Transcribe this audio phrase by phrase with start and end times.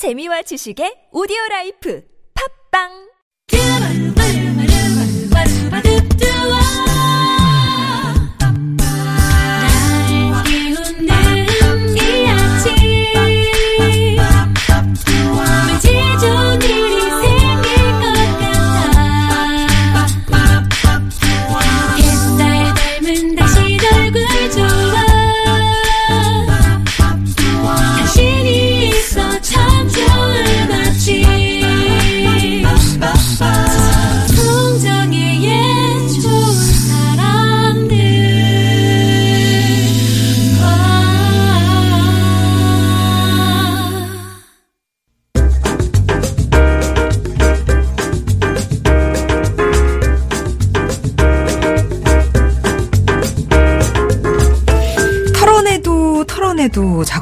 [0.00, 2.00] 재미와 지식의 오디오 라이프.
[2.32, 3.09] 팝빵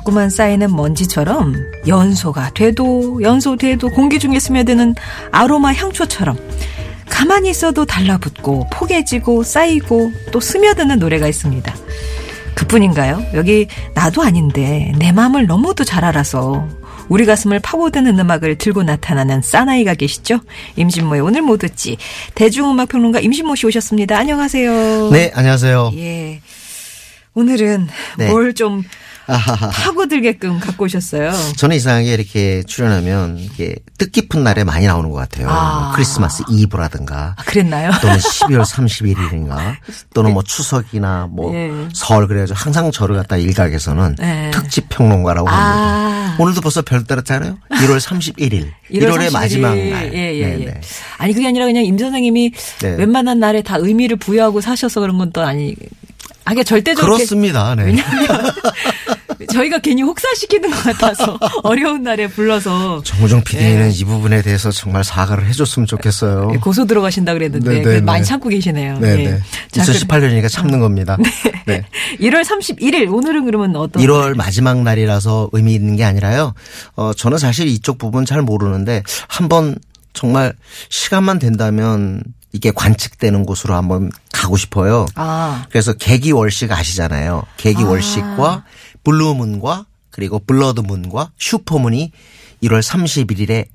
[0.09, 1.55] 자꾸만 쌓이는 먼지처럼
[1.87, 4.95] 연소가 돼도 연소돼도 공기 중에 스며드는
[5.31, 6.39] 아로마 향초처럼
[7.11, 11.75] 가만히 있어도 달라붙고 포개지고 쌓이고 또 스며드는 노래가 있습니다.
[12.55, 13.23] 그뿐인가요?
[13.35, 16.67] 여기 나도 아닌데 내 마음을 너무도 잘 알아서
[17.11, 20.41] 우리 가슴을 파고드는 음악을 들고 나타나는 사나이가 계시죠?
[20.77, 21.99] 임신모의 오늘 못 듣지
[22.35, 24.17] 대중음악평론가 임신모 씨 오셨습니다.
[24.17, 25.11] 안녕하세요.
[25.11, 25.93] 네, 안녕하세요.
[25.97, 26.41] 예.
[27.35, 28.31] 오늘은 네.
[28.31, 29.08] 뭘좀 아하하.
[29.29, 31.33] 파고들게끔 갖고 오셨어요.
[31.57, 35.49] 저는 이상하게 이렇게 출연하면 이게 뜻깊은 날에 많이 나오는 것 같아요.
[35.51, 35.81] 아.
[35.81, 37.91] 뭐 크리스마스 이브라든가 아, 그랬나요?
[38.01, 39.77] 또는 12월 31일인가
[40.15, 41.71] 또는 뭐 추석이나 뭐 예.
[41.93, 44.51] 설 그래가지고 항상 저를 갖다 일각에서는 네.
[44.53, 45.53] 특집 평론가라고 아.
[45.53, 46.37] 합니다.
[46.43, 47.59] 오늘도 벌써 별 따랐잖아요.
[47.71, 48.71] 1월 31일.
[48.93, 49.33] 1월의 31일.
[49.33, 50.15] 마지막 날.
[50.15, 50.81] 예, 예, 예.
[51.19, 52.95] 아니, 그게 아니라 그냥 임 선생님이 네.
[52.97, 55.75] 웬만한 날에 다 의미를 부여하고 사셔서 그런 건 또 아니,
[56.45, 57.17] 아, 그게 절대적으로.
[57.17, 57.75] 그렇습니다.
[57.75, 57.95] 네.
[59.53, 63.95] 저희가 괜히 혹사시키는 것 같아서 어려운 날에 불러서 정우정 PD는 네.
[63.95, 66.49] 이 부분에 대해서 정말 사과를 해줬으면 좋겠어요.
[66.61, 68.25] 고소 들어가신다 그랬는데 네, 네, 그걸 많이 네.
[68.25, 68.99] 참고 계시네요.
[68.99, 69.25] 네네.
[69.25, 69.41] 예.
[69.71, 71.17] 자, 2018년이니까 참는 겁니다.
[71.67, 71.85] 네.
[72.21, 76.55] 1월 31일 오늘은 그러면 어떤 1월 마지막 날이라서 의미 있는 게 아니라요.
[76.97, 79.77] 어, 저는 사실 이쪽 부분 잘 모르는데 한번
[80.13, 80.53] 정말
[80.89, 82.23] 시간만 된다면
[82.53, 85.07] 이게 관측되는 곳으로 한번 가고 싶어요.
[85.15, 85.67] 아.
[85.71, 87.43] 그래서 개기월식 아시잖아요.
[87.57, 88.65] 개기월식과
[89.13, 92.13] 블루문과 그리고 블러드문과 슈퍼문이
[92.63, 93.67] 1월 31일에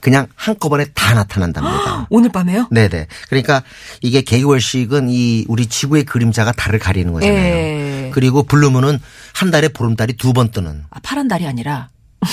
[0.00, 2.06] 그냥 한꺼번에 다 나타난답니다.
[2.10, 2.68] 오늘 밤에요?
[2.70, 3.08] 네네.
[3.28, 3.62] 그러니까
[4.00, 7.36] 이게 개기월식은 이 우리 지구의 그림자가 달을 가리는 거잖아요.
[7.36, 8.10] 예.
[8.14, 8.98] 그리고 블루문은
[9.34, 10.84] 한 달에 보름달이 두 번 뜨는.
[10.90, 11.90] 아, 파란 달이 아니라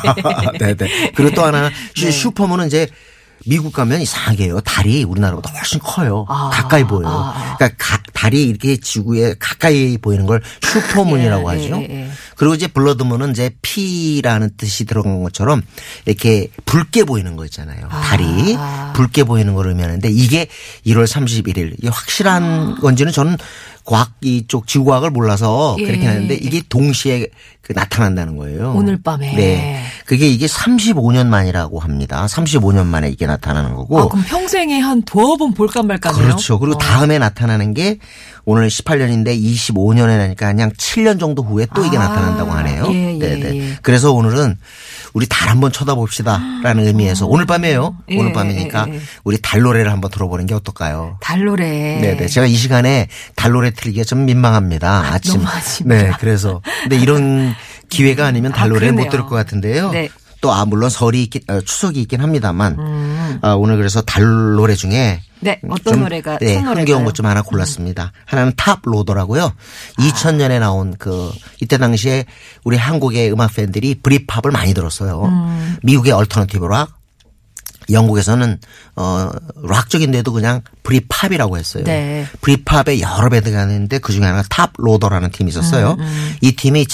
[0.58, 1.12] 네네.
[1.14, 2.10] 그리고 또 하나 네.
[2.10, 2.88] 슈퍼문은 이제
[3.46, 4.60] 미국 가면 이상하게요.
[4.60, 6.24] 달이 우리나라보다 훨씬 커요.
[6.28, 7.06] 아, 가까이 보여요.
[7.34, 7.56] 아.
[7.58, 11.76] 그러니까 가- 달이 이렇게 지구에 가까이 보이는 걸 슈퍼문이라고 예, 하죠.
[11.76, 12.10] 예, 예.
[12.36, 15.62] 그리고 이제 블러드문은 이제 피라는 뜻이 들어간 것처럼
[16.06, 17.88] 이렇게 붉게 보이는 거 있잖아요.
[17.88, 18.56] 달이
[18.94, 20.48] 붉게 보이는 걸 의미하는데 이게
[20.86, 23.36] 1월 31일 이게 확실한 건지는 저는
[23.84, 25.84] 과학 이쪽 지구과학을 몰라서 예.
[25.84, 27.26] 그렇게 하는데 이게 동시에
[27.60, 28.74] 그 나타난다는 거예요.
[28.76, 29.34] 오늘 밤에.
[29.34, 29.82] 네.
[30.06, 32.26] 그게 이게 35년 만이라고 합니다.
[32.26, 33.98] 35년 만에 이게 나타나는 거고.
[33.98, 36.22] 아, 그럼 평생에 한 두어 번 볼까 말까네요.
[36.22, 36.58] 그렇죠.
[36.58, 36.78] 그리고 어.
[36.78, 37.98] 다음에 나타나는 게
[38.46, 42.86] 오늘 18년인데 25년에 나니까 그냥 7년 정도 후에 또 이게 아, 나타난다고 하네요.
[42.92, 43.56] 예, 예, 네네.
[43.56, 43.78] 예.
[43.82, 44.58] 그래서 오늘은
[45.14, 47.96] 우리 달 한번 쳐다봅시다라는 의미에서 오늘 밤이에요.
[48.10, 49.00] 예, 오늘 밤이니까 예, 예.
[49.24, 51.18] 우리 달 노래를 한번 들어보는 게 어떨까요?
[51.20, 51.64] 달 노래.
[52.00, 52.26] 네네.
[52.26, 55.12] 제가 이 시간에 달 노래 틀기가 좀 민망합니다.
[55.12, 55.94] 아, 참 너무 아쉽다.
[55.94, 56.12] 네.
[56.20, 56.60] 그래서.
[56.82, 57.54] 근데 이런
[57.88, 59.10] 기회가 아니면 달 아, 노래 못 그러네요.
[59.10, 59.90] 들을 것 같은데요.
[59.90, 60.08] 네.
[60.44, 62.76] 또, 아, 물론 설이 있긴, 어, 추석이 있긴 합니다만.
[62.78, 63.38] 음.
[63.40, 64.22] 아, 오늘 그래서 달
[64.56, 65.22] 노래 중에.
[65.40, 66.58] 네, 어떤 좀, 노래가 네?
[66.58, 66.66] 음.
[66.66, 68.12] 흥겨운 것 좀 하나 골랐습니다.
[68.26, 69.44] 하나는 Toploader라고요.
[69.44, 69.52] 아.
[70.02, 72.26] 2000년에 나온 그, 이때 당시에
[72.62, 75.24] 우리 한국의 음악 팬들이 Britpop을 많이 들었어요.
[75.24, 75.76] 음.
[75.82, 76.90] 미국의 alternative rock,
[77.90, 78.58] 영국에서는
[78.96, 79.30] 어
[79.62, 81.84] 락적인데도 그냥 Britpop이라고 했어요.
[81.84, 82.26] 네.
[82.42, 85.96] Britpop에 여러 밴드가 있는데 그 중에 하나가 Toploader라는 팀이 있었어요.
[85.98, 86.86] 음, 이 팀이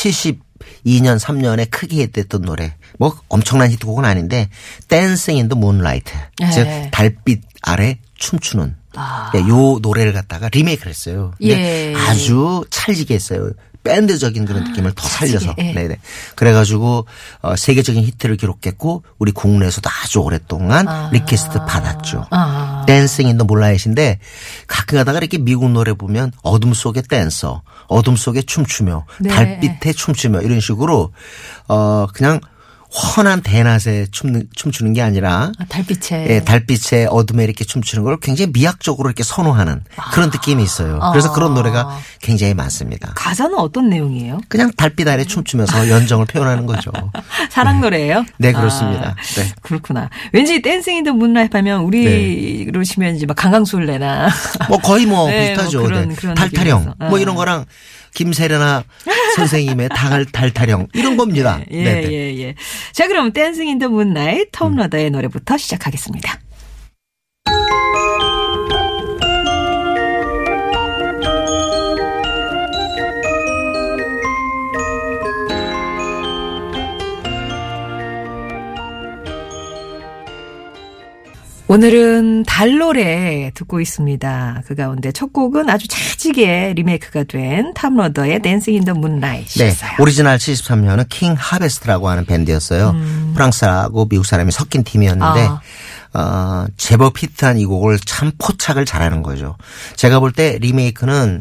[0.85, 2.75] 72년 3년에 크게 히트했던 노래.
[2.99, 4.49] 뭐 엄청난 히트곡은 아닌데
[4.89, 6.13] Dancing in the Moonlight.
[6.39, 6.51] 네.
[6.51, 9.31] 즉 달빛 아래 춤추는 아.
[9.33, 11.33] 네, 요 노래를 갖다가 리메이크를 했어요.
[11.39, 11.95] 근데 예.
[11.97, 13.53] 아주 찰지게 했어요.
[13.83, 15.55] 밴드적인 그런 느낌을 더 살려서.
[15.59, 15.73] 예.
[15.73, 15.99] 네네.
[16.35, 17.07] 그래가지고
[17.43, 22.27] 어, 세계적인 히트를 기록했고 우리 국내에서도 아주 오랫동안 request 받았죠.
[22.31, 22.85] 아.
[22.87, 24.19] Dancing in the Moonlight인데
[24.67, 29.31] 가끔 가다가 이렇게 미국 노래 보면 어둠 속의 댄서, 어둠 속에 춤추며 네.
[29.31, 31.13] 달빛에 춤추며 이런 식으로
[31.69, 32.41] 어 그냥
[32.93, 36.27] 환한 대낮에 춤는, 춤추는 게 아니라 아, 달빛에.
[36.29, 40.99] 예, 달빛에 어둠에 이렇게 춤추는 걸 굉장히 미학적으로 이렇게 선호하는 그런 느낌이 있어요.
[41.13, 43.13] 그래서 그런 노래가 굉장히 많습니다.
[43.15, 44.41] 가사는 어떤 내용이에요?
[44.49, 46.91] 그냥 달빛 아래 춤추면서 연정을 표현하는 거죠.
[47.51, 48.25] 사랑 노래예요?
[48.39, 49.11] 네, 그렇습니다.
[49.17, 49.53] 아, 네.
[49.63, 50.11] 그렇구나.
[50.33, 54.29] 왠지 Dancing in the Moonlight 하면 우리로 치면 이제 막 강강술래나
[54.69, 55.79] 뭐 거의 뭐 네, 비슷하죠.
[55.79, 56.15] 뭐 그런- 네.
[56.17, 57.09] 그런 달타령 느낌이라서.
[57.09, 57.21] 뭐 아.
[57.21, 57.65] 이런 거랑
[58.15, 58.85] 김세레나
[59.37, 61.61] 선생님의 달, 달타령 이런 겁니다.
[61.71, 62.13] 예, 네, 네.
[62.13, 62.55] 예, 예.
[62.93, 66.39] 자, 그럼 Dancing in the Moonlight Toploader의 노래부터 시작하겠습니다.
[81.71, 84.63] 오늘은 달노래 듣고 있습니다.
[84.67, 89.91] 그 가운데 첫 곡은 아주 차지게 리메이크가 된 Toploader의 Dancing in the 네, Moonlight였어요.
[90.01, 92.97] 오리지널 73년은 King Harvest라고 하는 밴드였어요.
[93.35, 95.49] 프랑스하고 미국 사람이 섞인 팀이었는데 음.
[95.49, 95.61] 아.
[96.13, 99.57] 어, 제법 히트한 이 곡을 참 포착을 잘하는 거죠.
[99.95, 101.41] 제가 볼 때 리메이크는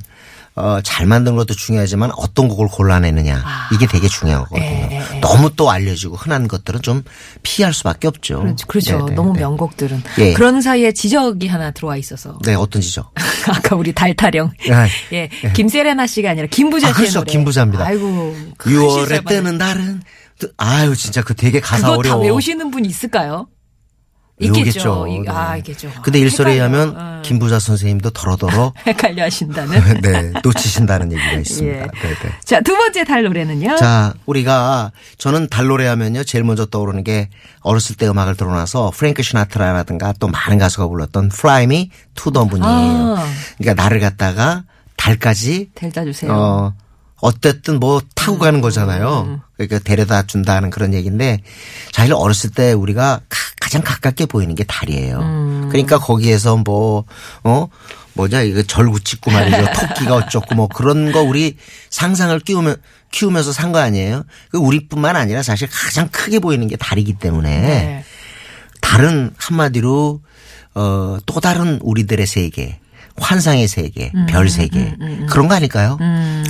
[0.60, 4.62] 어, 잘 만든 것도 중요하지만 어떤 곡을 골라내느냐 이게 되게 중요하거든요.
[4.62, 5.20] 예, 예, 예.
[5.22, 7.04] 너무 또 알려지고 흔한 것들은 좀
[7.44, 8.42] 피할 수밖에 없죠.
[8.42, 8.68] 그렇죠.
[8.68, 8.98] 그렇죠.
[9.00, 9.40] 네, 네, 너무 네.
[9.40, 10.04] 명곡들은.
[10.20, 10.34] 예.
[10.34, 12.38] 그런 사이에 지적이 하나 들어와 있어서.
[12.44, 13.10] 네, 어떤 지죠?
[13.48, 14.52] 아까 우리 달타령.
[14.72, 15.30] 아, 예.
[15.54, 17.20] 김세레나 씨가 아니라 김부자 아, 씨의 그렇죠.
[17.20, 17.32] 노래.
[17.32, 17.86] 김부자입니다.
[17.86, 18.36] 아이고.
[18.58, 19.58] 그 6월에 실수를 뜨는
[20.40, 22.16] 뜨- 아유 진짜 그 되게 가사 그거 어려워.
[22.18, 23.48] 다 외우시는 분 있을까요?
[24.40, 25.06] 외우겠죠.
[25.08, 25.30] 이- 네.
[25.30, 25.92] 아, 있겠죠.
[26.02, 26.54] 근데 일설에.
[26.54, 27.22] 의하면 어.
[27.24, 30.02] 김부자 선생님도 더러더러 헷갈려 하신다는.
[30.02, 31.78] 네, 놓치신다는 얘기가 있습니다.
[31.78, 31.82] 예.
[31.82, 31.90] 네,
[32.24, 32.30] 네.
[32.46, 33.76] 자, 두 번째 달 노래는요.
[33.78, 37.30] 자, 우리가 저는 달 노래 하면요 제일 먼저 떠오르는 게
[37.62, 43.16] 어렸을 때 음악을 들어놔서 프랭크 시나트라라든가 또 많은 가수가 불렀던 Fly Me to the Moon이에요.
[43.18, 43.26] 아.
[43.58, 44.64] 그러니까 나를 갖다가
[44.98, 46.32] 달까지 델다 주세요.
[46.34, 46.74] 어,
[47.22, 49.42] 어쨌든 뭐 타고 음, 가는 거잖아요.
[49.58, 51.42] 그러니까 데려다 준다는 그런 얘기인데
[51.92, 55.20] 사실 어렸을 때 우리가 가, 장 가깝게 보이는 게 달이에요.
[55.20, 55.68] 음.
[55.70, 57.04] 그러니까 거기에서 뭐,
[57.44, 57.68] 어,
[58.14, 59.58] 뭐냐, 이거 절구 찍고 말이죠.
[59.74, 61.56] 토끼가 어쩌고 뭐 그런 거 우리
[61.90, 62.78] 상상을 끼우면,
[63.12, 64.24] 키우면서 산 거 아니에요?
[64.52, 68.04] 그 우리뿐만 아니라 사실 가장 크게 보이는 게 달이기 때문에 네.
[68.82, 70.22] 다른 한마디로
[70.76, 72.80] 어, 또 다른 우리들의 세계,
[73.20, 74.96] 환상의 세계, 음, 별 세계
[75.30, 75.98] 그런 거 아닐까요?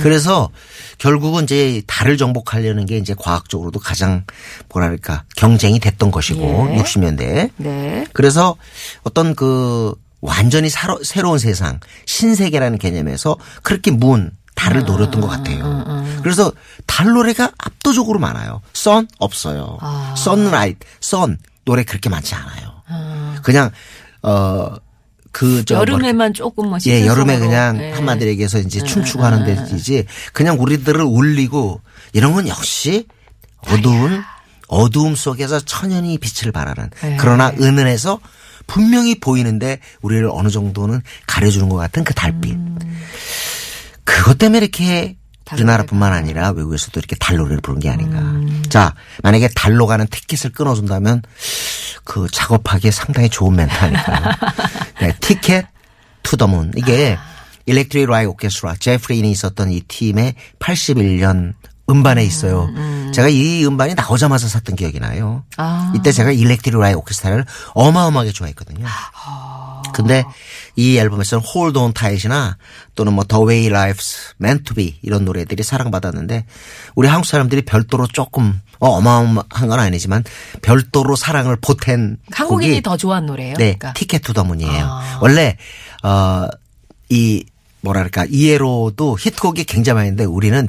[0.02, 0.50] 그래서
[0.98, 4.24] 결국은 이제 달을 정복하려는 게 이제 과학적으로도 가장
[4.68, 6.82] 뭐랄까 경쟁이 됐던 것이고 예.
[6.82, 8.06] 60년대에 네.
[8.12, 8.56] 그래서
[9.02, 16.04] 어떤 그 완전히 사로, 새로운 세상 신세계라는 개념에서 그렇게 문 달을 노렸던 것 같아요.
[16.22, 16.52] 그래서
[16.86, 18.60] 달 노래가 압도적으로 많아요.
[18.74, 19.78] 선 없어요.
[19.80, 20.14] 아.
[20.18, 22.82] 선라이트, 선 노래 그렇게 많지 않아요.
[23.42, 23.70] 그냥
[24.22, 24.74] 어
[25.32, 27.38] 그저 여름에만 조금 뭐 예, 여름에.
[27.38, 27.92] 그냥 네.
[27.92, 31.80] 한마디로 얘기해서 이제 춤추고 하는 데이지 그냥 우리들을 울리고
[32.12, 33.06] 이런 건 역시
[33.68, 34.22] 어두운
[34.68, 37.16] 어두움 속에서 천연히 빛을 발하는 네.
[37.18, 38.20] 그러나 은은해서
[38.66, 42.56] 분명히 보이는데 우리를 어느 정도는 가려주는 것 같은 그 달빛.
[44.04, 45.16] 그것 때문에 이렇게
[45.52, 48.20] 우리나라뿐만 아니라 외국에서도 이렇게 달 노래를 부른 게 아닌가.
[48.68, 51.22] 자, 만약에 달로 가는 티켓을 끊어준다면
[52.04, 54.32] 그 작업하기에 상당히 좋은 멘트 아닐까요?
[55.00, 55.66] 네, Ticket
[56.22, 56.72] to the Moon.
[56.76, 57.18] 이게
[57.66, 61.54] Electric Light Orchestra 제프 린이 있었던 이 팀의 81년
[61.90, 62.68] 음반에 있어요.
[63.12, 65.42] 제가 이 음반이 나오자마자 샀던 기억이 나요.
[65.56, 65.92] 아.
[65.96, 67.44] 이때 제가 Electric Light Orchestra를
[67.74, 68.86] 어마어마하게 좋아했거든요.
[69.92, 70.24] 근데
[70.76, 72.56] 이 앨범에서는 Hold On Tight이나
[72.94, 76.46] 또는 뭐 The Way Life's Meant to Be 이런 노래들이 사랑받았는데
[76.94, 80.24] 우리 한국 사람들이 별도로 조금 어, 어마어마한 건 아니지만
[80.62, 83.54] 별도로 사랑을 보탠 한국인이 곡이 더 좋아하는 노래예요.
[83.56, 83.92] 네, 그러니까.
[83.94, 84.84] Ticket to the Moon이에요.
[84.88, 85.18] 아.
[85.20, 85.56] 원래
[86.02, 87.44] 어이
[87.82, 90.68] 뭐랄까 ELO도 히트곡이 굉장히 많은데 우리는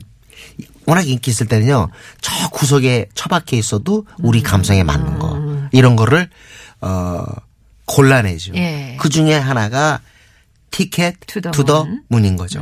[0.86, 1.90] 워낙 인기 있을 때는요
[2.22, 4.44] 저 구석에 처박혀 있어도 우리 음.
[4.44, 5.40] 감성에 맞는 거
[5.72, 6.30] 이런 거를
[6.82, 7.24] 어
[7.86, 8.54] 골라내죠.
[8.56, 8.96] 예.
[9.00, 10.00] 그 중에 하나가
[10.72, 12.60] Ticket to the Moon인 거죠.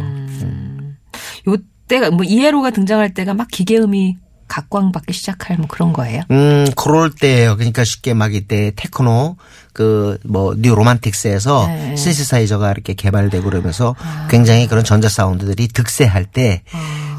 [1.48, 1.56] 요
[1.88, 4.18] 때가 뭐 ELO가 등장할 때가 막 기계음이
[4.48, 6.24] 각광받기 시작할 뭐 그런 거예요.
[6.32, 7.56] 음, 그럴 때예요.
[7.56, 9.38] 그러니까 쉽게 막 이때 테크노
[9.74, 11.96] 그 뭐 New Romantics에서 네.
[11.96, 13.96] 신시사이저가 이렇게 개발되고 그러면서
[14.30, 16.64] 굉장히 그런 전자 사운드들이 득세할 때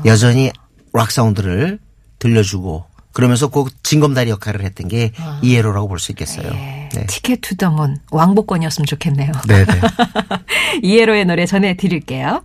[0.06, 0.50] 여전히
[0.92, 1.78] 락 사운드를
[2.18, 6.50] 들려주고 그러면서 그 징검다리 역할을 했던 게 ELO라고 볼 수 있겠어요.
[6.50, 6.88] 네.
[7.08, 9.32] Ticket to the Moon 왕복권이었으면 좋겠네요.
[9.48, 9.80] 네, 네.
[10.82, 12.42] ELO의 노래 전해 드릴게요.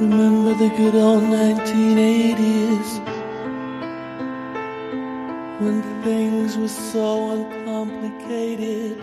[0.00, 3.00] Remember the good old 1980s
[5.60, 9.02] when things were so uncomplicated.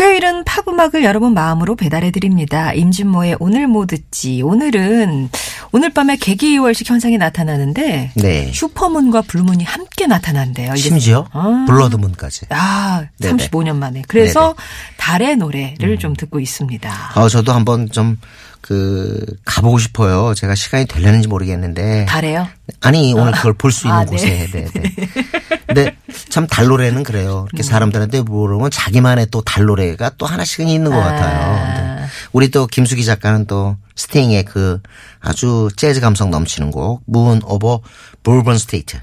[0.00, 2.72] 화요일은 팝 음악을 여러분 마음으로 배달해 드립니다.
[2.72, 4.40] 임진모의 오늘 뭐 듣지.
[4.42, 5.28] 오늘은
[5.72, 8.50] 오늘 밤에 개기월식 현상이 나타나는데 네.
[8.52, 10.74] 슈퍼문과 블루문이 함께 나타난대요.
[10.76, 11.66] 심지어 아.
[11.68, 12.46] 블러드문까지.
[12.48, 13.48] 아, 네네.
[13.48, 14.02] 35년 만에.
[14.08, 14.54] 그래서
[14.96, 17.12] 달의 노래를 좀 듣고 있습니다.
[17.16, 18.16] 어, 저도 한번 좀,
[18.62, 20.34] 그, 가보고 싶어요.
[20.34, 22.06] 제가 시간이 되려는지 모르겠는데.
[22.06, 22.46] 달에요?
[22.80, 24.10] 아니, 오늘 그걸 볼 수 있는 아, 네.
[24.10, 24.48] 곳에.
[24.52, 24.92] 네, 네.
[25.66, 25.96] 근데
[26.30, 27.40] 참 달노래는 그래요.
[27.40, 27.46] 음.
[27.52, 31.98] 이렇게 사람들한테 물으면 자기만의 또 달노래가 또 하나씩은 있는 것 같아요.
[31.98, 32.06] 네.
[32.32, 34.80] 우리 또 김수기 작가는 또 스팅의 그
[35.20, 37.80] 아주 재즈 감성 넘치는 곡, Moon Over
[38.22, 38.98] Bourbon Street.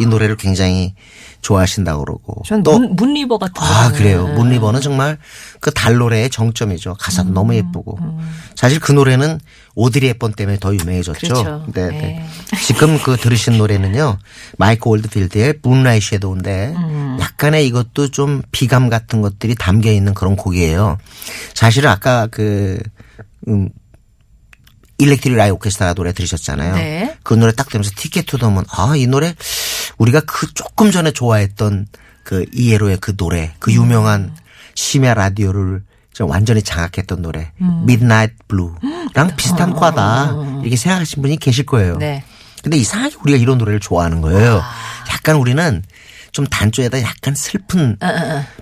[0.00, 0.94] 이 노래를 굉장히
[1.46, 2.42] 좋아하신다고 그러고.
[2.44, 3.92] 전 또 Moon, Moon River 같은 아.
[3.92, 4.26] 그래요.
[4.26, 5.16] Moon River는 정말
[5.60, 6.94] 그 달노래의 정점이죠.
[6.98, 7.98] 가사도 너무 음, 예쁘고.
[8.56, 9.38] 사실 그 노래는
[9.76, 11.20] 오드리 헵번 때문에 더 유명해졌죠.
[11.20, 11.64] 그렇죠.
[11.72, 11.98] 네, 네.
[11.98, 12.26] 네.
[12.64, 14.18] 지금 그 들으신 노래는요.
[14.58, 17.18] 마이크 올드필드의 Moonlight Shadow인데 음.
[17.20, 20.98] 약간의 이것도 좀 비감 같은 것들이 담겨 있는 그런 곡이에요.
[21.54, 22.78] 사실은 아까 그
[23.46, 23.68] 음,
[24.98, 26.74] Electric Light Orchestra 노래 들으셨잖아요.
[26.74, 27.16] 네.
[27.22, 29.34] 그 노래 딱 들으면서 Ticket to the Moon 아, 이 노래
[29.98, 31.86] 우리가 그 조금 전에 좋아했던
[32.22, 34.34] 그 ELO의 그 노래, 그 유명한
[34.74, 40.32] 심야 라디오를 좀 완전히 장악했던 노래, Midnight Blue랑 비슷한 과다.
[40.62, 41.96] 이렇게 생각하신 분이 계실 거예요.
[41.98, 42.24] 네.
[42.62, 44.62] 근데 이상하게 우리가 이런 노래를 좋아하는 거예요.
[45.12, 45.82] 약간 우리는
[46.32, 47.96] 좀 단조에다 약간 슬픈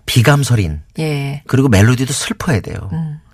[0.06, 1.42] 비감설인 예.
[1.46, 2.90] 그리고 멜로디도 슬퍼야 돼요.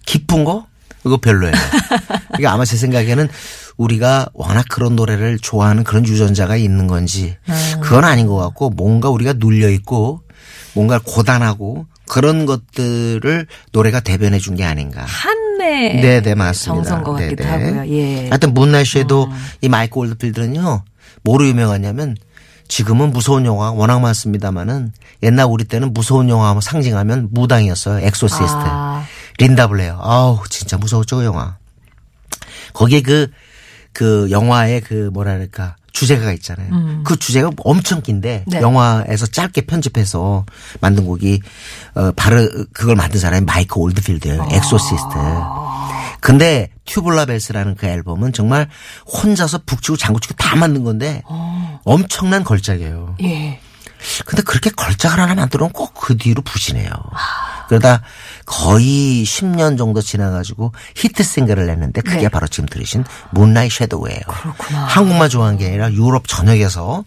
[0.07, 0.67] 기쁜 거?
[1.05, 1.55] 이거 별로예요.
[2.39, 3.29] 이게 아마 제 생각에는
[3.77, 7.37] 우리가 워낙 그런 노래를 좋아하는 그런 유전자가 있는 건지
[7.83, 10.23] 그건 아닌 것 같고 뭔가 우리가 눌려 있고
[10.75, 15.05] 뭔가 고단하고 그런 것들을 노래가 대변해 준 게 아닌가.
[15.05, 16.83] 한내 네, 네, 맞습니다.
[16.91, 17.65] 정선 것 같기도 네네.
[17.79, 17.93] 하고요.
[17.97, 18.29] 예.
[18.29, 19.29] 하여튼 문날씨에도
[19.61, 20.83] 이 마이크 올드필드는요,
[21.23, 22.17] 뭐로 유명하냐면
[22.67, 28.05] 지금은 무서운 영화 워낙 많습니다만은 옛날 우리 때는 무서운 영화 하면 상징하면 무당이었어요.
[28.07, 28.47] 엑소시스트.
[28.47, 29.05] 아.
[29.39, 29.99] 린다 블레어.
[30.03, 31.57] 아우, 진짜 무서웠죠, 그 영화.
[32.73, 33.29] 거기에 그,
[33.93, 35.77] 그 영화의 그 뭐랄까.
[35.93, 37.03] 주제가가 있잖아요.
[37.05, 38.61] 그 주제가 엄청 긴데 네.
[38.61, 40.47] 영화에서 짧게 편집해서
[40.81, 41.43] 만든 곡이
[41.97, 44.49] 어 바로 그걸 만든 사람이 마이크 올드필드예요.
[44.53, 45.15] 엑소시스트.
[46.21, 48.69] 근데 Tubular Bells라는 그 앨범은 정말
[49.05, 51.23] 혼자서 북치고 장구치고 다 만든 건데
[51.85, 53.17] 엄청난 걸작이에요.
[53.25, 53.61] 예.
[54.25, 56.91] 근데 그렇게 걸작을 하나 만들면 꼭 그 뒤로 부진해요.
[57.71, 58.03] 그러다
[58.47, 62.29] 거의 10년 정도 지나가지고 히트 싱글을 냈는데 그게 네.
[62.29, 64.21] 바로 지금 들으신 문라이 섀도우예요.
[64.27, 64.87] 그렇구나.
[64.87, 67.05] 한국만 좋아한 게 아니라 유럽 전역에서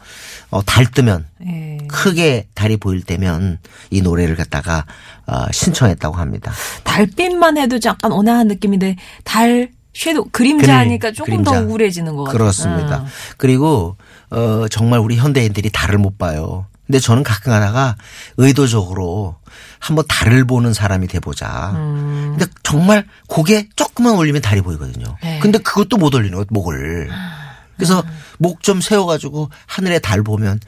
[0.52, 1.80] 어, 달 뜨면 예.
[1.90, 4.86] 크게 달이 보일 때면 이 노래를 갖다가
[5.28, 6.54] 어, 신청했다고 합니다.
[6.86, 11.68] 달빛만 해도 약간 온화한 느낌인데 달 섀도우 그림자니까 그림, 조금 더 그림자.
[11.70, 12.38] 우울해지는 것 같아요.
[12.38, 12.96] 그렇습니다.
[12.96, 13.06] 아.
[13.36, 13.98] 그리고
[14.30, 16.68] 어 정말 우리 현대인들이 달을 못 봐요.
[16.88, 17.98] 근데 저는 가끔 가다가
[18.38, 19.36] 의도적으로
[19.84, 21.74] 한번 달을 보는 사람이 돼보자.
[21.74, 25.18] 근데 정말 고개 조금만 올리면 달이 보이거든요.
[25.22, 25.40] 네.
[25.40, 27.10] 근데 그것도 못 올리는 거예요, 목을.
[27.76, 28.02] 그래서
[28.38, 30.62] 목좀 세워가지고 하늘에 달 보면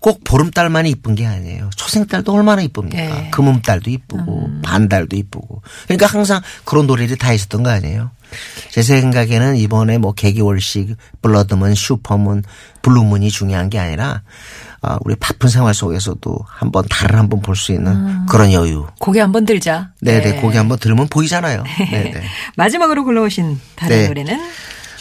[0.00, 1.70] 꼭 보름달만이 이쁜 게 아니에요.
[1.76, 2.96] 초생달도 얼마나 이쁩니까?
[2.98, 3.30] 네.
[3.30, 5.62] 금음달도 이쁘고 반달도 이쁘고.
[5.84, 8.10] 그러니까 항상 그런 노래들이 다 있었던 거 아니에요.
[8.70, 12.44] 제 생각에는 이번에 뭐 개기월식, 블러드문, 슈퍼문,
[12.82, 14.22] 블루문이 중요한 게 아니라 아,
[15.04, 18.86] 우리 바쁜 생활 속에서도 한번 달을 한번 볼 수 있는 그런 여유.
[19.00, 19.90] 고개 한번 들자.
[20.00, 21.64] 네네, 고개 한번 들으면 보이잖아요.
[21.90, 22.22] 네 네.
[22.56, 24.06] 마지막으로 골라오신 다른 네.
[24.08, 24.40] 노래는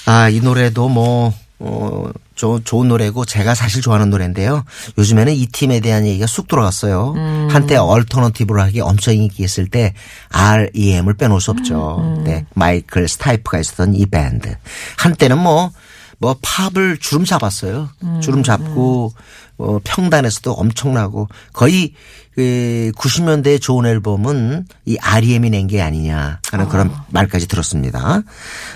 [0.05, 4.63] 아, 이 노래도 뭐, 어, 조, 좋은 노래고 제가 사실 좋아하는 노래인데요.
[4.97, 7.13] 요즘에는 이 팀에 대한 얘기가 쑥 들어갔어요.
[7.49, 9.93] 한때 얼터너티브 록이 엄청 인기 있을 때
[10.31, 12.21] REM을 빼놓을 수 없죠.
[12.23, 12.45] 네.
[12.55, 14.55] 마이클 스타이프가 있었던 이 밴드.
[14.97, 15.71] 한때는 뭐,
[16.19, 17.89] 뭐 팝을 주름 잡았어요.
[18.21, 19.13] 주름 잡고
[19.57, 21.93] 어, 평단에서도 엄청나고 거의
[22.35, 28.21] 그 90년대 좋은 앨범은 이 REM이 낸 게 아니냐 하는 그런 말까지 들었습니다.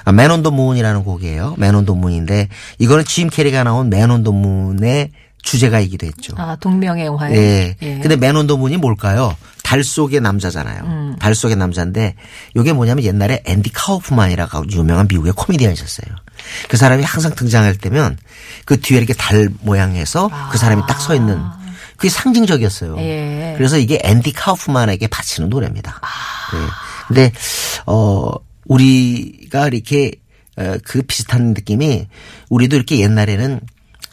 [0.04, 1.56] 아, Man on the Moon이라는 곡이에요.
[1.58, 2.50] Man on the Moon인데
[2.80, 5.12] 이거는 짐 캐리가 나온 Man on the Moon의
[5.44, 6.34] 주제가이기도 했죠.
[6.38, 7.36] 아 동명의 영화에.
[7.36, 7.76] 예.
[7.82, 8.00] 예.
[8.00, 9.36] 근데 맨온더 문이 뭘까요?
[9.72, 11.16] 달 속의 남자잖아요.
[11.18, 12.16] 달 속의 남자인데
[12.58, 16.13] 이게 뭐냐면 옛날에 앤디 카우프만이라고 유명한 미국의 코미디언이셨어요.
[16.68, 18.18] 그 사람이 항상 등장할 때면
[18.66, 21.40] 그 뒤에 이렇게 달 모양해서 그 사람이 딱 서 있는
[21.96, 22.98] 그게 상징적이었어요.
[22.98, 23.54] 예.
[23.56, 26.01] 그래서 이게 앤디 카우프만에게 바치는 노래입니다.
[26.51, 26.60] 네.
[27.08, 27.32] 근데
[27.86, 28.30] 어
[28.66, 30.12] 우리가 이렇게
[30.58, 32.10] 어, 그 비슷한 느낌이
[32.50, 33.62] 우리도 이렇게 옛날에는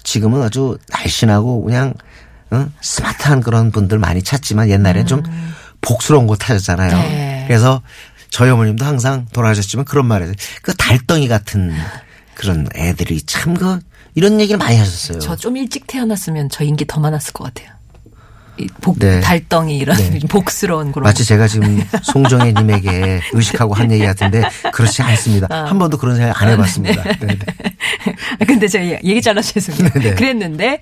[0.04, 1.94] 지금은 아주 날씬하고 그냥
[2.50, 2.66] 어?
[2.80, 5.22] 스마트한 그런 분들 많이 찾지만 옛날에는 좀
[5.80, 6.90] 복스러운 거 타셨잖아요.
[6.96, 7.44] 네.
[7.46, 7.82] 그래서
[8.30, 11.72] 저희 어머님도 항상 돌아가셨지만 그런 말을 그 달덩이 같은
[12.34, 13.78] 그런 애들이 참 그
[14.14, 15.18] 이런 얘기를 많이 하셨어요.
[15.20, 17.76] 저 좀 일찍 태어났으면 저 인기 더 많았을 것 같아요.
[18.60, 19.20] 이 복, 네.
[19.20, 20.18] 달덩이 이런 네.
[20.28, 21.04] 복스러운 그런.
[21.04, 25.46] 마치 제가 지금 송정혜 님에게 의식하고 한 얘기 같은데 그렇지 않습니다.
[25.68, 27.02] 한 번도 그런 생각 안 해봤습니다.
[27.04, 28.44] 네, 네.
[28.44, 29.90] 근데 저 얘기 잘라서 죄송해요.
[29.94, 30.14] 네, 네.
[30.14, 30.80] 그랬는데.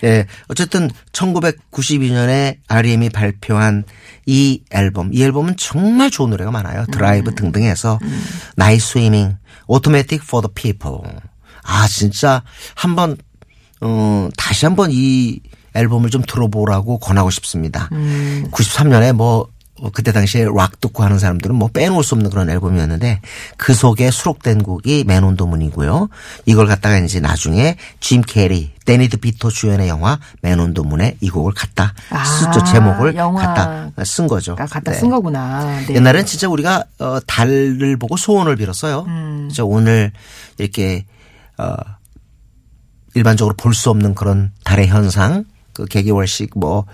[0.00, 0.08] 네.
[0.08, 3.84] 예, 어쨌든 1992년에 REM이 발표한
[4.26, 6.86] 이 앨범, 이 앨범은 정말 좋은 노래가 많아요.
[6.92, 7.98] 드라이브 등등 해서
[8.56, 9.36] Nightswimming,
[9.66, 11.02] Automatic for the People.
[11.62, 12.42] 아, 진짜
[12.74, 13.16] 한번
[13.80, 15.40] 어, 다시 한번 이
[15.74, 17.88] 앨범을 좀 들어보라고 권하고 싶습니다.
[18.50, 19.46] 93년에 뭐 어,
[19.92, 23.20] 그때 당시에 락 듣고 하는 사람들은 뭐 빼놓을 수 없는 그런 앨범이었는데
[23.58, 26.08] 그 속에 수록된 곡이 Man on the Moon이고요.
[26.46, 31.28] 이걸 갖다가 이제 나중에 짐 캐리, 대니 드비토 주연의 영화 Man on the Moon에 이
[31.28, 32.64] 곡을 갖다 아, 쓰죠.
[32.64, 33.14] 제목을.
[33.14, 34.52] 갖다 쓴 거죠.
[34.58, 34.98] 아, 갖다 네.
[34.98, 35.64] 쓴 거구나.
[35.86, 35.94] 네.
[35.94, 39.04] 옛날엔 진짜 우리가 어, 달을 보고 소원을 빌었어요.
[39.08, 39.50] 음.
[39.52, 40.12] 저 오늘
[40.58, 41.04] 이렇게
[41.58, 41.74] 어,
[43.14, 46.84] 일반적으로 볼 수 없는 그런 달의 현상, 그 개기월식 뭐 어,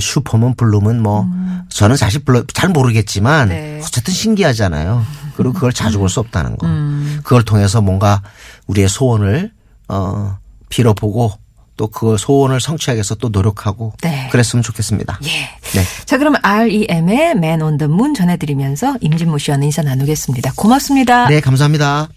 [0.00, 1.26] 슈퍼문, 블루문 뭐
[1.70, 3.54] 저는 사실 블루, 잘 모르겠지만 음.
[3.54, 3.80] 네.
[3.82, 5.04] 어쨌든 신기하잖아요.
[5.36, 6.66] 그리고 그걸 자주 볼 수 없다는 거.
[6.66, 7.20] 음.
[7.22, 8.22] 그걸 통해서 뭔가
[8.66, 9.52] 우리의 소원을
[9.88, 11.32] 어 빌어보고
[11.76, 14.28] 또 그 소원을 성취하기 위해서 또 노력하고 네.
[14.32, 15.20] 그랬으면 좋겠습니다.
[15.24, 15.28] 예.
[15.78, 15.84] 네.
[16.06, 20.54] 자, 그럼 R.E.M의 Man on the Moon 전해드리면서 임진모 씨와 인사 나누겠습니다.
[20.56, 21.28] 고맙습니다.
[21.28, 22.08] 네, 감사합니다.